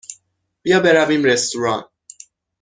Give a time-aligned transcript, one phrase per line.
[0.63, 1.83] بیا برویم رستوران.